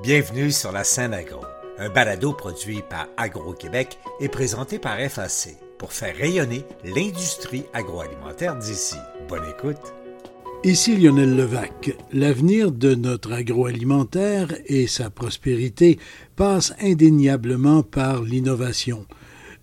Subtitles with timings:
[0.00, 1.40] Bienvenue sur la scène agro,
[1.76, 8.94] un balado produit par Agro-Québec et présenté par FAC pour faire rayonner l'industrie agroalimentaire d'ici.
[9.28, 9.92] Bonne écoute.
[10.62, 11.96] Ici Lionel Levac.
[12.12, 15.98] L'avenir de notre agroalimentaire et sa prospérité
[16.36, 19.04] passe indéniablement par l'innovation.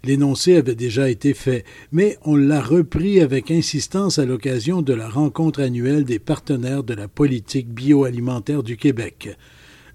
[0.03, 1.63] L'énoncé avait déjà été fait,
[1.93, 6.93] mais on l'a repris avec insistance à l'occasion de la rencontre annuelle des partenaires de
[6.93, 9.37] la politique bioalimentaire du Québec.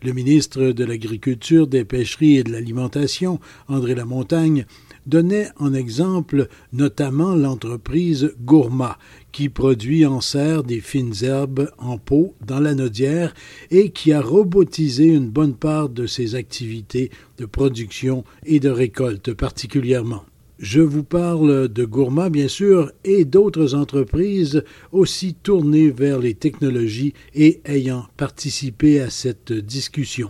[0.03, 3.39] Le ministre de l'Agriculture, des Pêcheries et de l'Alimentation,
[3.69, 4.65] André Lamontagne,
[5.07, 8.99] donnait en exemple notamment l'entreprise Gourma,
[9.31, 13.35] qui produit en serre des fines herbes en pot dans la Nodière
[13.71, 19.35] et qui a robotisé une bonne part de ses activités de production et de récolte
[19.35, 20.25] particulièrement.
[20.61, 27.15] Je vous parle de Gourma, bien sûr, et d'autres entreprises aussi tournées vers les technologies
[27.35, 30.29] et ayant participé à cette discussion.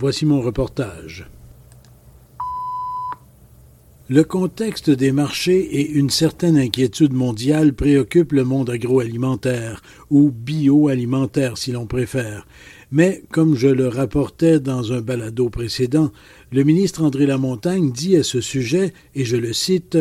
[0.00, 1.30] Voici mon reportage.
[4.12, 11.56] Le contexte des marchés et une certaine inquiétude mondiale préoccupent le monde agroalimentaire, ou bioalimentaire
[11.56, 12.46] si l'on préfère.
[12.90, 16.12] Mais, comme je le rapportais dans un balado précédent,
[16.50, 19.96] le ministre André Lamontagne dit à ce sujet, et je le cite,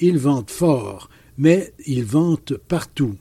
[0.00, 3.14] Ils vantent fort, mais ils vantent partout.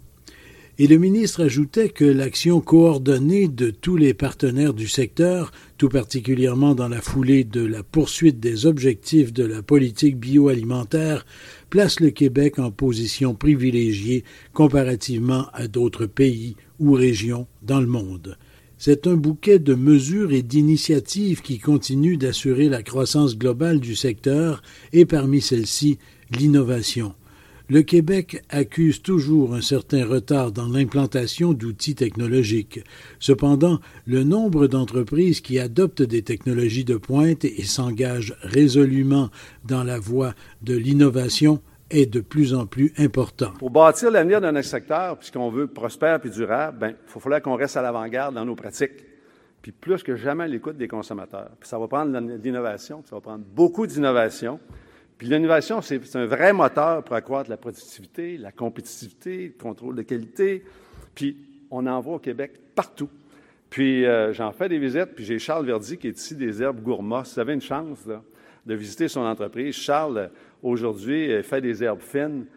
[0.81, 6.73] Et le ministre ajoutait que l'action coordonnée de tous les partenaires du secteur, tout particulièrement
[6.73, 11.27] dans la foulée de la poursuite des objectifs de la politique bioalimentaire,
[11.69, 14.23] place le Québec en position privilégiée
[14.53, 18.39] comparativement à d'autres pays ou régions dans le monde.
[18.79, 24.63] C'est un bouquet de mesures et d'initiatives qui continue d'assurer la croissance globale du secteur
[24.93, 25.99] et parmi celles-ci
[26.31, 27.13] l'innovation
[27.71, 32.81] le Québec accuse toujours un certain retard dans l'implantation d'outils technologiques.
[33.19, 39.29] Cependant, le nombre d'entreprises qui adoptent des technologies de pointe et s'engagent résolument
[39.63, 43.53] dans la voie de l'innovation est de plus en plus important.
[43.57, 47.41] Pour bâtir l'avenir de notre secteur, puisqu'on veut prospère et durable, ben, il faut falloir
[47.41, 49.05] qu'on reste à l'avant-garde dans nos pratiques.
[49.61, 51.51] Puis plus que jamais l'écoute des consommateurs.
[51.57, 54.59] Puis ça va prendre l'innovation, ça va prendre beaucoup d'innovation.
[55.21, 60.01] Puis l'innovation, c'est un vrai moteur pour accroître la productivité, la compétitivité, le contrôle de
[60.01, 60.63] qualité.
[61.13, 61.37] Puis
[61.69, 63.07] on en voit au Québec partout.
[63.69, 66.81] Puis euh, j'en fais des visites, puis j'ai Charles Verdi qui est ici des herbes
[66.81, 67.23] gourmands.
[67.23, 67.99] Si vous avez une chance
[68.65, 70.31] de visiter son entreprise, Charles,
[70.63, 72.47] aujourd'hui, fait des herbes fines.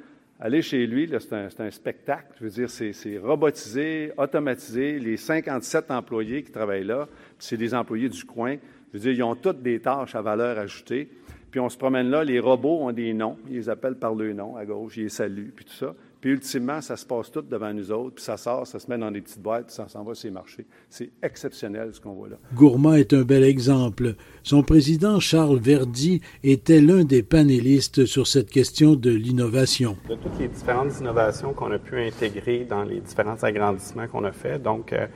[0.40, 2.28] Allez chez lui, c'est un, un, spectacle.
[2.38, 4.98] Je veux dire, c'est robotisé, automatisé.
[4.98, 7.08] Les 57 employés qui travaillent là,
[7.38, 8.56] c'est des employés du coin.
[8.90, 11.10] Je veux dire, ils ont toutes des tâches à valeur ajoutée.
[11.54, 14.32] Puis on se promène là, les robots ont des noms, ils les appellent par le
[14.32, 15.94] nom à gauche, ils les saluent, puis tout ça.
[16.20, 18.98] Puis ultimement, ça se passe tout devant nous autres, puis ça sort, ça se met
[18.98, 20.66] dans des petites boîtes, puis ça s'en va sur les marchés.
[20.90, 22.38] C'est exceptionnel ce qu'on voit là.
[22.54, 24.16] Gourmand est un bel exemple.
[24.42, 29.96] Son président, Charles Verdi, était l'un des panélistes sur cette question de l'innovation.
[30.08, 34.32] De toutes les différentes innovations qu'on a pu intégrer dans les différents agrandissements qu'on a
[34.32, 35.06] fait, donc euh,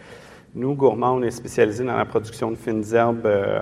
[0.54, 3.27] nous, Gourmand, on est spécialisé dans la production de fines herbes.
[3.27, 3.59] Euh,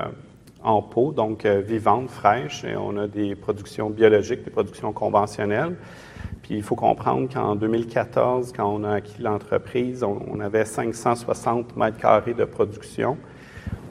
[0.62, 2.64] en pot, donc euh, vivantes, fraîches.
[2.64, 5.76] Et on a des productions biologiques, des productions conventionnelles.
[6.42, 11.98] Puis il faut comprendre qu'en 2014, quand on a acquis l'entreprise, on, avait 560 mètres
[11.98, 13.16] carrés de production.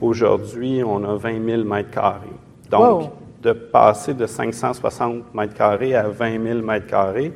[0.01, 2.27] Aujourd'hui, on a 20 000 mètres carrés.
[2.69, 3.11] Donc,
[3.41, 7.33] de passer de 560 mètres carrés à 20 000 mètres carrés,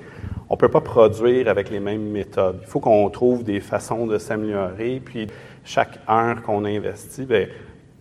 [0.50, 2.60] on ne peut pas produire avec les mêmes méthodes.
[2.62, 5.02] Il faut qu'on trouve des façons de s'améliorer.
[5.04, 5.28] Puis,
[5.64, 7.48] chaque heure qu'on investit, bien,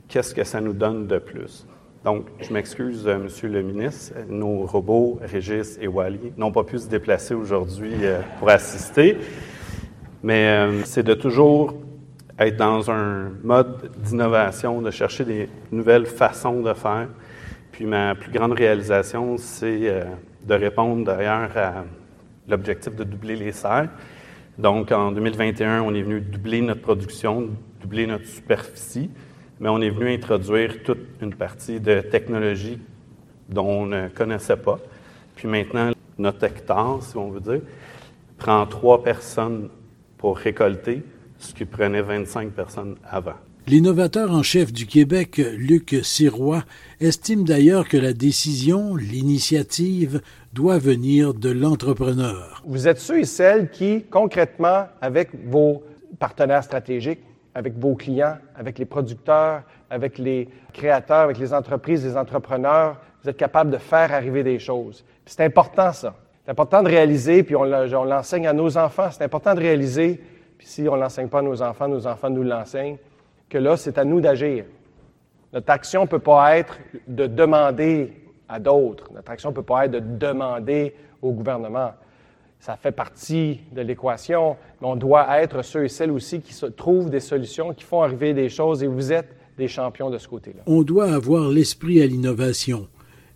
[0.09, 1.67] qu'est-ce que ça nous donne de plus?
[2.05, 6.79] Donc, je m'excuse, euh, Monsieur le ministre, nos robots, Régis et Wally, n'ont pas pu
[6.79, 9.19] se déplacer aujourd'hui euh, pour assister,
[10.23, 11.75] mais euh, c'est de toujours
[12.39, 17.09] être dans un mode d'innovation, de chercher des nouvelles façons de faire.
[17.73, 20.05] Puis ma plus grande réalisation, c'est
[20.47, 21.85] de répondre d'ailleurs à
[22.49, 23.89] l'objectif de doubler les serres.
[24.57, 27.49] Donc, en 2021, on est venu doubler notre production,
[27.81, 29.11] doubler notre superficie
[29.61, 32.79] mais on est venu introduire toute une partie de technologie
[33.49, 34.79] dont on ne connaissait pas.
[35.35, 37.63] Puis maintenant, notre hectare, si on veut dire,
[38.37, 39.69] prend trois personnes
[40.17, 41.03] pour récolter,
[41.39, 43.35] ce qui prenait 25 personnes avant.
[43.67, 46.65] L'innovateur en chef du Québec, Luc Sirois,
[47.01, 50.23] estime d'ailleurs que la décision, l'initiative,
[50.55, 52.63] doit venir de l'entrepreneur.
[52.67, 55.83] Vous êtes ceux et celles qui, concrètement, avec vos
[56.19, 57.21] partenaires stratégiques,
[57.55, 62.97] avec vos clients, avec les producteurs, avec les créateurs, avec les entreprises, les entrepreneurs.
[63.23, 65.05] Vous êtes capable de faire arriver des choses.
[65.27, 66.15] C'est important, ça.
[66.45, 69.11] C'est important de réaliser, puis on l'enseigne à nos enfants.
[69.11, 70.21] C'est important de réaliser,
[70.57, 72.97] puis si on ne l'enseigne pas à nos enfants, nos enfants nous l'enseignent,
[73.49, 74.65] que là, c'est à nous d'agir.
[75.53, 78.13] Notre action ne peut pas être de demander
[78.49, 79.13] à d'autres.
[79.13, 81.93] Notre action ne peut pas être de demander au gouvernement.
[82.61, 87.11] Ça fait partie de l'équation, mais on doit être ceux et celles aussi qui trouvent
[87.11, 90.63] des solutions, qui font arriver des choses, et vous êtes des champions de ce côté-là.
[90.67, 92.89] On doit avoir l'esprit à l'innovation.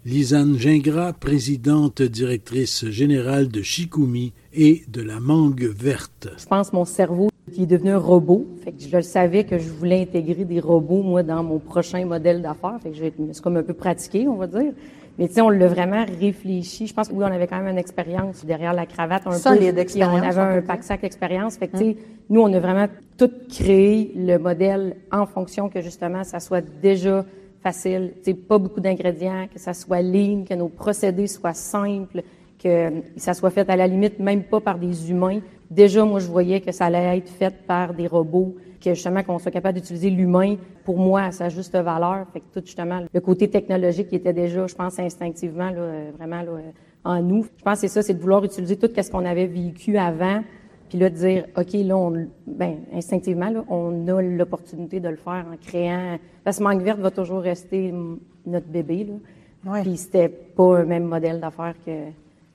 [0.04, 6.28] Lisanne Gingras, présidente directrice générale de Chicoumi et de la Mangue verte.
[6.38, 8.46] Je pense mon cerveau qui est devenu un robot.
[8.64, 12.04] Fait que je le savais que je voulais intégrer des robots, moi, dans mon prochain
[12.04, 12.78] modèle d'affaires.
[12.82, 14.72] Fait que je me suis comme un peu pratiqué, on va dire.
[15.19, 16.87] Mais tu sais, on l'a vraiment réfléchi.
[16.87, 19.26] Je pense que oui, on avait quand même une expérience derrière la cravate.
[19.26, 20.20] Un Solide expérience.
[20.37, 21.56] On avait un pack-sac d'expérience.
[21.56, 21.96] Fait que, tu sais,
[22.31, 22.87] nous, on a vraiment
[23.19, 27.26] tout créé le modèle en fonction que, justement, ça soit déjà
[27.62, 28.12] facile.
[28.25, 32.22] Tu sais, pas beaucoup d'ingrédients, que ça soit lean, que nos procédés soient simples,
[32.62, 35.40] que ça soit fait à la limite même pas par des humains.
[35.72, 39.38] Déjà, moi, je voyais que ça allait être fait par des robots que justement qu'on
[39.38, 42.26] soit capable d'utiliser l'humain pour moi à sa juste valeur.
[42.30, 46.42] Fait que tout justement le côté technologique qui était déjà, je pense instinctivement là, vraiment
[46.42, 46.58] là,
[47.04, 47.44] en nous.
[47.56, 50.42] Je pense que c'est ça, c'est de vouloir utiliser tout ce qu'on avait vécu avant,
[50.90, 55.16] puis là de dire ok là on, ben instinctivement là, on a l'opportunité de le
[55.16, 56.18] faire en créant.
[56.44, 57.94] Parce que Manque Verte va toujours rester
[58.44, 59.72] notre bébé là.
[59.72, 59.82] Ouais.
[59.82, 61.92] Puis c'était pas un même modèle d'affaires que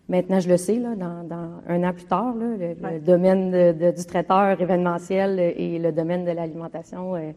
[0.09, 5.37] Maintenant, je le sais, là, dans, un an plus tard, le, domaine du traiteur événementiel
[5.39, 7.31] et le domaine de l'alimentation, euh,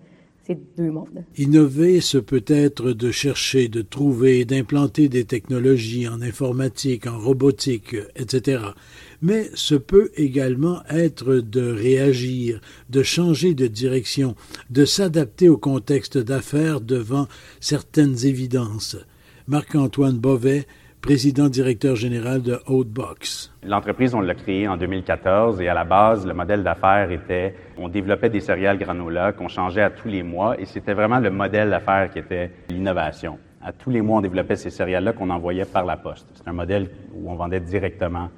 [0.45, 1.25] c'est deux mondes.
[1.37, 7.97] Innover, ce peut être de chercher, de trouver, d'implanter des technologies en informatique, en robotique,
[8.15, 8.63] etc.
[9.21, 14.37] Mais ce peut également être de réagir, de changer de direction,
[14.71, 17.27] de s'adapter au contexte d'affaires devant
[17.59, 18.97] certaines évidences.
[19.49, 20.67] Marc-Antoine Bovet
[21.01, 23.53] président directeur général de Outbox.
[23.63, 27.89] L'entreprise, on l'a créée en 2014 et à la base, le modèle d'affaires était, on
[27.89, 31.71] développait des céréales granola qu'on changeait à tous les mois et c'était vraiment le modèle
[31.71, 33.39] d'affaires qui était l'innovation.
[33.63, 36.27] À tous les mois, on développait ces céréales-là qu'on envoyait par la poste.
[36.35, 38.29] C'est un modèle où on vendait directement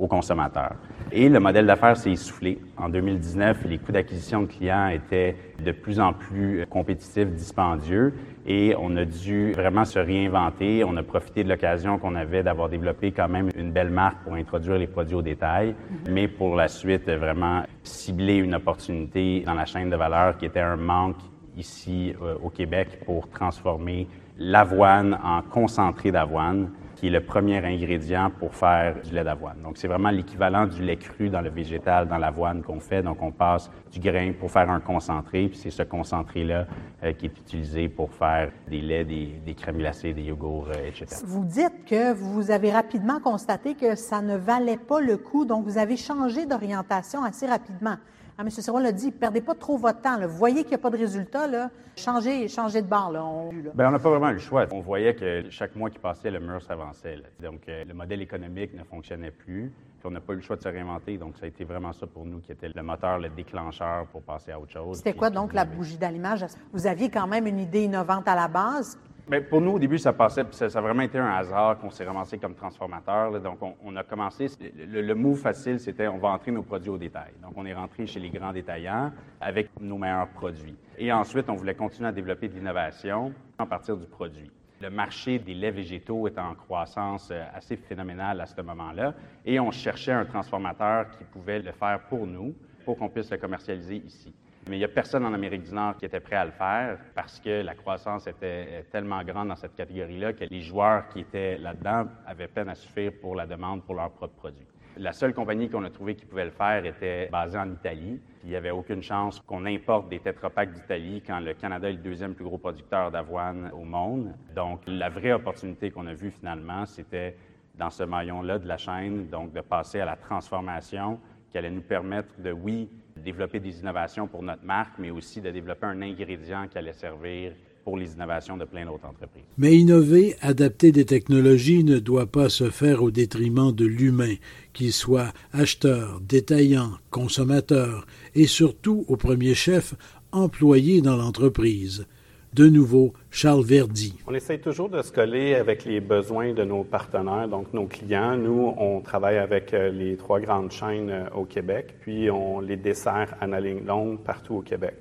[0.00, 0.74] aux consommateurs.
[1.12, 2.58] Et le modèle d'affaires s'est essoufflé.
[2.76, 8.14] En 2019, les coûts d'acquisition de clients étaient de plus en plus compétitifs, dispendieux,
[8.46, 10.82] et on a dû vraiment se réinventer.
[10.84, 14.34] On a profité de l'occasion qu'on avait d'avoir développé quand même une belle marque pour
[14.34, 15.74] introduire les produits au détail,
[16.08, 20.60] mais pour la suite, vraiment cibler une opportunité dans la chaîne de valeur qui était
[20.60, 21.18] un manque
[21.58, 24.08] ici euh, au Québec pour transformer
[24.38, 26.70] l'avoine en concentré d'avoine
[27.00, 29.62] qui est le premier ingrédient pour faire du lait d'avoine.
[29.62, 33.02] Donc, c'est vraiment l'équivalent du lait cru dans le végétal, dans l'avoine qu'on fait.
[33.02, 36.66] Donc, on passe du grain pour faire un concentré, puis c'est ce concentré-là
[37.02, 41.06] euh, qui est utilisé pour faire des laits, des, crèmes glacées, des yogourts, euh, etc.
[41.24, 45.64] Vous dites que vous avez rapidement constaté que ça ne valait pas le coup, donc
[45.64, 47.96] vous avez changé d'orientation assez rapidement.
[48.38, 48.50] Ah, M.
[48.50, 50.18] Siron l'a dit, perdez pas trop votre temps.
[50.20, 51.70] Vous voyez qu'il n'y a pas de résultat, là.
[51.96, 53.10] Changez, changez de barre.
[53.10, 53.24] Là.
[53.24, 54.66] On ben, n'a pas vraiment le choix.
[54.72, 57.18] On voyait que chaque mois qui passait, le mur s'avançait.
[57.42, 59.72] Donc, euh, le modèle économique ne fonctionnait plus.
[59.98, 61.18] Puis on n'a pas eu le choix de se réinventer.
[61.18, 64.22] Donc, ça a été vraiment ça pour nous qui était le moteur, le déclencheur pour
[64.22, 64.96] passer à autre chose.
[64.96, 66.46] C'était quoi donc la bougie d'allumage?
[66.72, 68.98] Vous aviez quand même une idée innovante à la base.
[69.30, 72.04] Bien, pour nous, au début, ça passait, ça, a vraiment été un hasard qu'on s'est
[72.04, 73.40] ramassé comme transformateur.
[73.40, 77.30] Donc, on, a commencé, le, le facile, c'était on va entrer nos produits au détail.
[77.40, 80.74] Donc, on est rentré chez les grands détaillants avec nos meilleurs produits.
[80.98, 84.50] Et ensuite, on voulait continuer à développer de l'innovation à partir du produit.
[84.80, 89.14] Le marché des laits végétaux est en croissance euh, assez phénoménale à ce moment-là.
[89.46, 92.52] Et on cherchait un transformateur qui pouvait le faire pour nous,
[92.84, 94.34] pour qu'on puisse le commercialiser ici.
[94.70, 96.96] Mais il n'y a personne en Amérique du Nord qui était prêt à le faire
[97.16, 101.58] parce que la croissance était tellement grande dans cette catégorie-là que les joueurs qui étaient
[101.58, 104.68] là-dedans avaient peine à suffire pour la demande pour leurs propres produits.
[104.96, 108.20] La seule compagnie qu'on a trouvée qui pouvait le faire était basée en Italie.
[108.44, 111.98] Il n'y avait aucune chance qu'on importe des tétrapacks d'Italie quand le Canada est le
[111.98, 114.32] deuxième plus gros producteur d'avoine au monde.
[114.54, 117.36] Donc, la vraie opportunité qu'on a vue finalement, c'était
[117.74, 121.18] dans ce maillon-là de la chaîne, donc de passer à la transformation
[121.50, 122.88] qui allait nous permettre de, oui,
[123.20, 127.52] développer des innovations pour notre marque, mais aussi de développer un ingrédient qui allait servir
[127.84, 129.44] pour les innovations de plein d'autres entreprises.
[129.56, 134.34] Mais innover, adapter des technologies ne doit pas se faire au détriment de l'humain,
[134.72, 139.94] qu'il soit acheteur, détaillant, consommateur et surtout, au premier chef,
[140.32, 142.06] employé dans l'entreprise.
[142.52, 144.18] De nouveau, Charles Verdi.
[144.26, 148.36] On essaie toujours de se coller avec les besoins de nos partenaires, donc nos clients.
[148.36, 152.76] Nous, on travaille avec euh, les trois grandes chaînes euh, au Québec, puis on les
[152.76, 154.94] dessert à la ligne longue partout au Québec.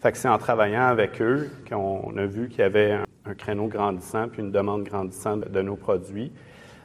[0.00, 3.68] Fait que c'est en travaillant avec eux qu'on a vu qu'il y avait un, créneau
[3.68, 6.30] grandissant puis une demande grandissante de nos produits.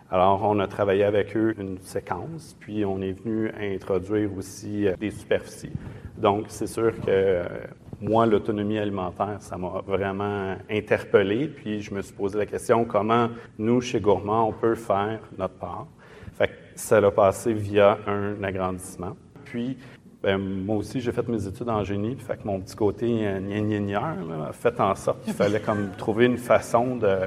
[0.09, 4.95] Alors, on a travaillé avec eux une séquence, puis on est venu introduire aussi euh,
[4.95, 5.73] des superficies.
[6.17, 7.43] Donc, c'est sûr que
[8.01, 11.47] moi, l'autonomie alimentaire, ça m'a vraiment interpellé.
[11.47, 15.55] Puis je me suis posé la question comment nous, chez Gourmand, on peut faire notre
[15.55, 15.87] part?
[16.33, 19.15] Fait que ça l'a passé via un agrandissement.
[19.45, 19.77] Puis
[20.21, 24.47] ben, moi aussi, j'ai fait mes études en génie, fait que mon petit côté euh,
[24.49, 27.17] a fait en sorte qu'il fallait comme trouver une façon de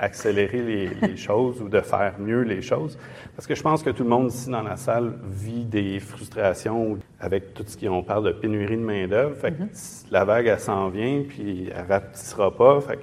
[0.00, 2.98] accélérer les, choses ou de faire mieux les choses.
[3.36, 6.98] Parce que je pense que tout le monde ici dans la salle vit des frustrations
[7.20, 9.36] avec tout ce qui on parle de pénurie de main-d'œuvre.
[9.36, 10.06] Fait que mm-hmm.
[10.10, 12.80] la vague, elle s'en vient, puis elle rapetissera pas.
[12.80, 13.02] Fait que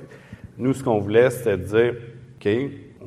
[0.57, 1.93] nous, ce qu'on voulait, c'était de dire
[2.39, 2.49] OK,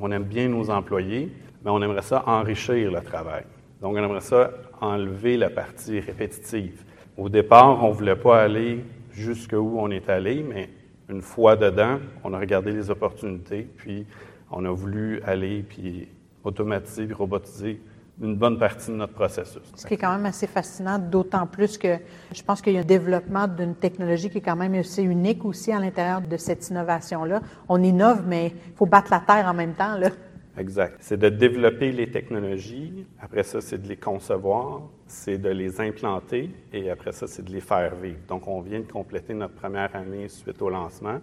[0.00, 1.30] on aime bien nos employés,
[1.64, 3.44] mais on aimerait ça enrichir le travail.
[3.80, 4.50] Donc, on aimerait ça
[4.80, 6.84] enlever la partie répétitive.
[7.16, 10.70] Au départ, on ne voulait pas aller jusqu'où on est allé, mais
[11.08, 14.06] une fois dedans, on a regardé les opportunités, puis
[14.50, 16.08] on a voulu aller puis
[16.44, 17.80] automatiser puis robotiser
[18.20, 19.62] une bonne partie de notre processus.
[19.74, 21.96] Ce qui est quand même assez fascinant, d'autant plus que
[22.32, 25.44] je pense qu'il y a un développement d'une technologie qui est quand même assez unique
[25.44, 27.40] aussi à l'intérieur de cette innovation-là.
[27.68, 29.96] On innove, mais il faut battre la terre en même temps.
[29.96, 30.10] Là.
[30.58, 30.96] Exact.
[31.00, 33.06] C'est de développer les technologies.
[33.20, 37.50] Après ça, c'est de les concevoir, c'est de les implanter et après ça, c'est de
[37.50, 38.18] les faire vivre.
[38.28, 41.18] Donc, on vient de compléter notre première année suite au lancement.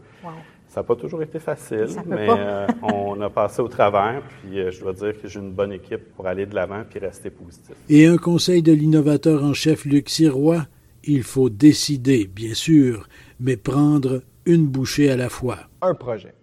[0.67, 4.21] Ça n'a pas toujours été facile, mais euh, on a passé au travers.
[4.41, 6.99] Puis, euh, je dois dire que j'ai une bonne équipe pour aller de l'avant puis
[6.99, 7.75] rester positif.
[7.89, 10.65] Et un conseil de l'innovateur en chef Luc Sirois
[11.07, 13.07] il faut décider, bien sûr,
[13.39, 15.57] mais prendre une bouchée à la fois.
[15.81, 16.33] Un projet.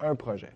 [0.00, 0.50] un projet.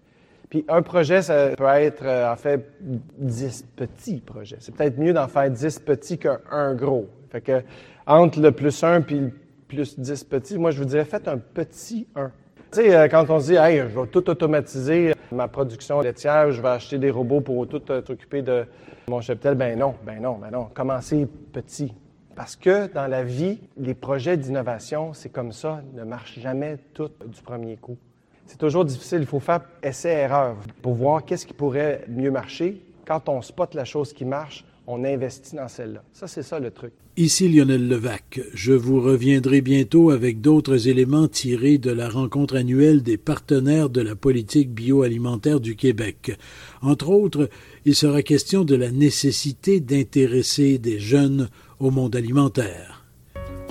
[0.51, 2.73] Puis un projet, ça peut être euh, en fait
[3.19, 4.57] dix petits projets.
[4.61, 7.09] C'est peut-être mieux d'en faire dix petits qu'un gros.
[7.31, 7.63] Fait que
[8.07, 9.33] entre le plus un puis le
[9.69, 12.33] plus dix petits, moi je vous dirais faites un petit un.
[12.71, 16.53] Tu sais, euh, quand on se dit, hey, je vais tout automatiser ma production laitière,
[16.53, 18.67] je vais acheter des robots pour tout euh, s'occuper de
[19.09, 20.69] mon cheptel, ben non, ben non, ben non.
[20.75, 21.95] Commencez petit.
[22.37, 27.09] Parce que dans la vie, les projets d'innovation, c'est comme ça, ne marchent jamais tout
[27.25, 27.97] du premier coup.
[28.45, 29.21] C'est toujours difficile.
[29.21, 32.83] Il faut faire essai-erreur pour voir qu'est-ce qui pourrait mieux marcher.
[33.07, 36.03] Quand on spot la chose qui marche, on investit dans celle-là.
[36.15, 36.93] Ça, c'est ça le truc.
[37.19, 38.41] Ici Lionel Levac.
[38.55, 44.01] Je vous reviendrai bientôt avec d'autres éléments tirés de la rencontre annuelle des partenaires de
[44.01, 46.39] la politique bioalimentaire du Québec.
[46.81, 47.51] Entre autres,
[47.85, 53.05] il sera question de la nécessité d'intéresser des jeunes au monde alimentaire.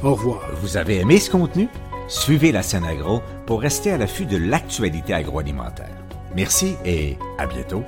[0.04, 0.48] Au revoir.
[0.62, 1.68] Vous avez aimé ce contenu?
[2.08, 5.98] Suivez la scène agro pour rester à l'affût de l'actualité agroalimentaire.
[6.36, 7.84] Merci et à bientôt.